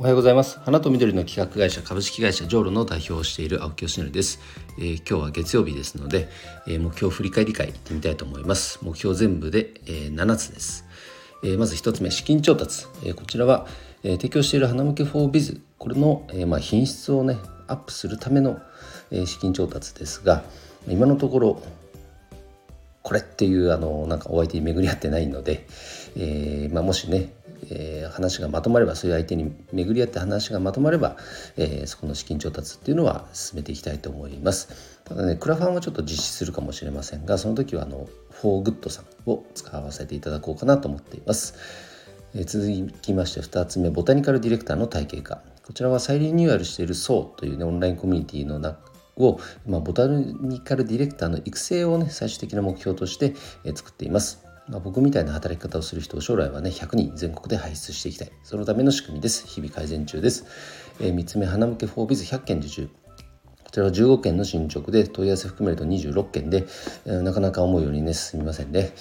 [0.00, 0.58] おはようございます。
[0.60, 4.40] 花と緑の企画会社株式会社ジョーロの代表をしている青木義則です、
[4.78, 6.30] えー、今日は月曜日ですので、
[6.66, 8.78] えー、目標振り返り会行ってみたいと思います。
[8.80, 10.86] 目標全部で、えー、7つです、
[11.44, 13.66] えー、まず1つ目資金調達、えー、こちらは、
[14.02, 15.60] えー、提供している花向けフォービズ。
[15.76, 17.36] これの、えー、まあ品質をね
[17.66, 18.58] アップするための、
[19.10, 20.44] えー、資金調達ですが
[20.88, 21.62] 今のところ
[23.02, 25.66] これっていうあのなんかお相手に巡り合ってないので、
[26.16, 27.32] えーまあ、もしね
[27.68, 31.16] えー、話がまとまればそういう相手に巡り合って話がまとまれば、
[31.56, 35.00] えー、そこの資金調達っていうのは進めていきたいと思います。
[35.04, 41.54] ただねクラファンはちょっと実施するかもしれませんがその時はあのフォーグッドさんを使わせていただこうかなと思っています、
[42.34, 45.42] えー、続きまして2つ目ボタニカルディレクターの体系化。
[45.66, 54.44] こちらは再リニューアルしている SO というねオンラインコミュニティの中を、まあ、ボタニカルディレクターの育成をね最終的な目標として、え作っています。
[54.68, 58.32] まあ、僕みたいな働き方をする人を将来はね100人全国で輩出していきたい。
[58.44, 59.46] そのための仕組みです。
[59.46, 60.44] 日々改善中です、
[61.00, 62.88] えー、3つ目花向けフォービズ100件受注。
[63.70, 66.66] こちらは15件の進捗で問い合わせ含めると26件で、
[67.06, 68.92] えー、なかなか思うようにね進みませんね、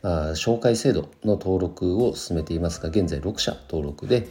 [0.00, 4.28] まあ、紹介制度の登録を進めていますが現在6社登録で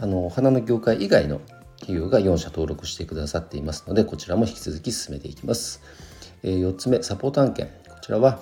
[0.00, 1.42] あの花の業界以外の
[1.80, 5.80] 企業が4社登録してくださっていますのでこちらも引き続き進めていきます、
[6.42, 8.40] え、4つ目サポート案件こちらは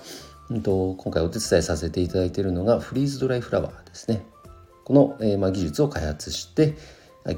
[0.50, 4.22] うんと、今回お手伝いさせていただいているのがフリーズドライフラワーですね。
[4.84, 6.76] この、え、ま、技術を開発して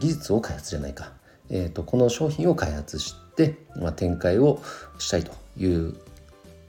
[0.01, 1.13] 技術を開発じゃないか、
[1.49, 4.61] えーと、この商品を開発して、ま、展開を
[4.99, 5.95] したいという、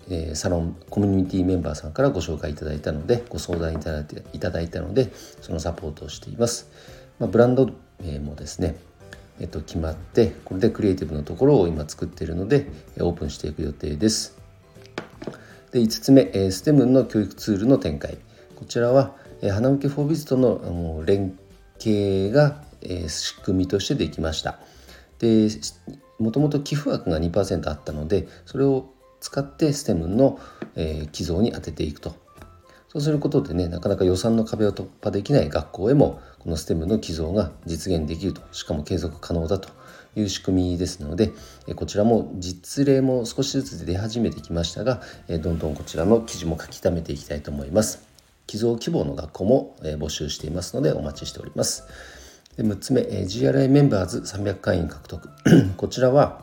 [0.09, 5.11] え、サロンコミュニティメンバーさんからご紹介いただいたのでご相談いただいていただいたので
[5.41, 6.69] そのサポートをしています。
[7.17, 8.77] まあ、ブランド名もですね
[9.39, 12.67] えっと、決まってこれでクリエイティブのところを今作っているので
[12.99, 14.37] オープンしていく予定です。
[15.71, 18.17] で5つ目、え STEM の教育ツールの展開。
[18.55, 21.37] こちらは、え花向けフォービズとの連
[21.77, 24.59] 携が、え仕組みとしてできました。
[25.19, 25.49] で
[26.19, 30.39] もともと寄付額が2%あったのでそれを使って STEM の、
[30.75, 32.15] え寄贈に充てていくと。
[32.97, 39.69] そうすることでねなかなか予算の壁を突破できない学校へもこの STEM の寄贈が実現できるとしかも継続可能だと
[40.15, 41.31] いう仕組みですので
[41.75, 48.07] こちらも実例も少しずつ出始めてきましたがどんどんこちらの記事も書き溜めていきたいと思います。
[48.47, 51.83] 寄贈希望の学校も募集していますのでお待ちしております。
[52.57, 55.29] で6つ目 GRI メンバーズ300会員獲得。
[55.77, 56.41] こちらは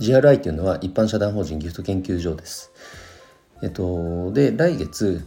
[0.00, 2.70] GRI というのは一般社団法人ギフト研究所です。
[3.62, 5.26] えっとで来月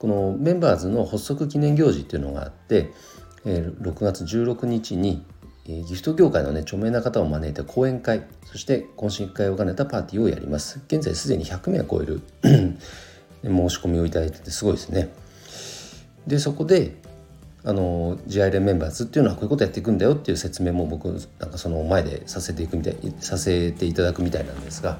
[0.00, 2.90] このメンバーズの発足記念行事っていうのがあって
[3.44, 5.22] 6月16日に
[5.66, 10.80] ギフト業界のね著名な方を招いた講演会そして懇親会を兼ねたパーティーをやります。
[10.86, 12.22] 現在すでに100名を超える
[13.44, 15.10] 申し込みをいただいててすごいですね。
[16.26, 16.96] でそこで
[17.62, 21.08] あの GI 連メンバーズっていうのはこういうことやっていくんだよっていう説明も僕
[21.38, 24.98] なんかその前でさせていくみたいさせていただくみたいなんですが、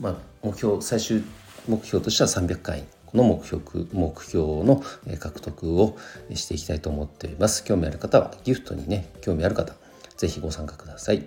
[0.00, 1.22] まあ、目標最終
[1.68, 3.62] 目標としては300回この目標
[3.92, 4.82] 目標の
[5.18, 5.96] 獲得を
[6.32, 7.64] していきたいと思っています。
[7.64, 9.74] 興味ある方はギフトにね興味ある方
[10.16, 11.24] 是非ご参加ください。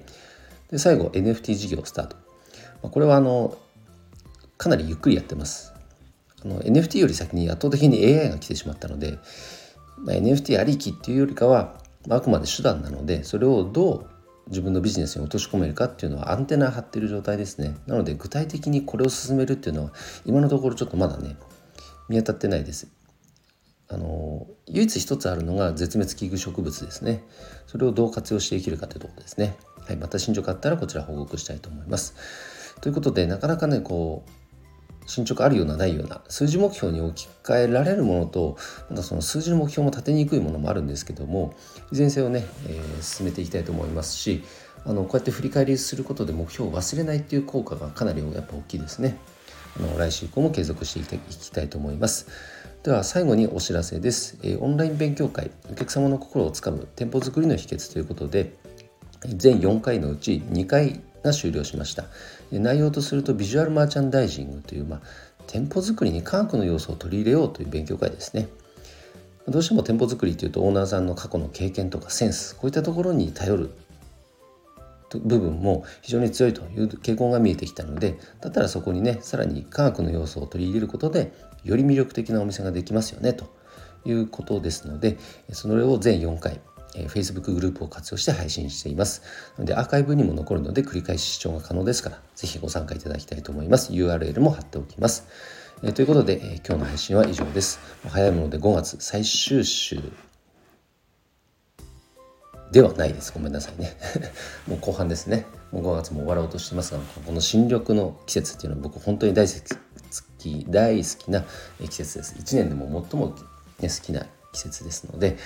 [0.71, 2.15] で最後 NFT 事業スタート。
[2.89, 3.57] これはあの
[4.57, 5.73] かなりゆっくりやってます。
[6.43, 9.17] あの NFT より先に圧倒的に AI が来てしまったので、
[9.97, 11.75] まあ、NFT ありきっていうよりかは
[12.07, 14.13] まあくまで手段なのでそれをどう
[14.49, 19.91] 自分のビジネスに落とし込めるかっていうのはアンテナ張ってる状態ですねなので具体的にこれを進めるっていうのは
[20.25, 21.37] 今のところちょっとまだね
[22.09, 22.87] 見当たってないです。
[23.89, 27.23] あの唯一一つあるのが絶滅危惧植物ですね。
[27.67, 29.55] それをどう活用していけるかというところですね。
[29.85, 32.15] はい、また進捗あったらこちら報告したいと思います。
[32.81, 34.43] ということでなかなかねこう
[35.05, 38.57] 進捗あるようなないような数字目標に置き換えられるものと
[38.89, 41.53] またその数字の目標も立てにくいものもあるんですけども
[41.91, 44.43] いずれにせよね、えー、進めていきたいと思いますし
[44.85, 49.17] あのこうやって振り返りすることで目標を忘れないっていう効果がかなりやっぱ大きいですね。
[49.79, 52.27] あの来週以降も継続していきたいと思います。
[52.83, 54.37] では最後にお知らせです。
[54.43, 58.53] えオンライン勉強会お客様の心をつかむ店舗作りの秘訣ということで
[59.25, 62.05] 全4回のうち2回が終了しました。
[62.51, 65.01] 内容とするとビジュアルマーチャンダイジングという、まあ、
[65.47, 68.49] 店舗作りに科学の要素を取り入れようという勉強会ですね。
[69.47, 73.71] どうしても店舗作りというとオーナーさんの過去の経験とかセンスこういったところに頼る
[75.19, 81.33] 部分も非常に強いという傾向が見えてきたのでだったらそこにねさらに科学の要素を取り入れることで
[81.63, 83.53] より魅力的なお店ができますよねと
[84.05, 85.17] いうことですので
[85.51, 86.59] それを全4回
[86.93, 89.23] Facebook グループを活用して配信しています。
[89.57, 93.93] のでアーカイブにも残るので繰り返し視聴が可能ですから、ぜひご参加いただきたいと思います。
[93.93, 95.27] URL も貼っておきます。
[95.83, 97.79] えということで、え今日の配信は以上です。
[98.07, 99.99] 早いもので5月最終週
[102.73, 103.31] ではないです。
[103.31, 103.95] ごめんなさいね。
[104.67, 105.45] もう後半ですね。
[105.71, 109.53] もう5月も終わろうとしてますがこの新緑の季節っていうのは僕本当に大好
[110.39, 111.45] き大好きな
[111.79, 112.35] 季節です。
[112.35, 113.35] 1年でも最も、
[113.79, 115.37] ね、好きな季節ですので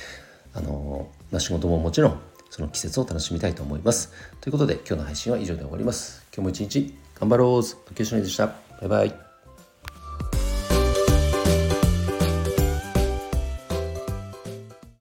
[0.54, 2.20] あのまあ、仕事ももちろん
[2.50, 4.12] その季節を楽しみたいと思います。
[4.40, 6.26] ということで今日の配信は以上で終わります。
[6.34, 7.60] 今日も一日頑張ろう。
[7.92, 8.48] 秋吉でした。
[8.48, 8.54] バ
[8.84, 9.27] イバイ。